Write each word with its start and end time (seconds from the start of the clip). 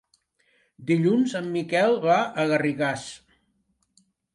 Dilluns 0.87 1.37
en 1.41 1.53
Miquel 1.57 1.95
va 2.09 2.19
a 2.25 2.49
Garrigàs. 2.57 3.09